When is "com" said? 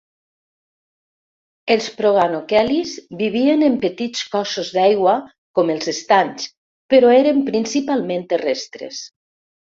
5.61-5.71